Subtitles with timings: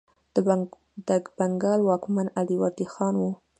[0.33, 0.35] د
[1.37, 3.23] بنګال واکمن علي وردي خان و.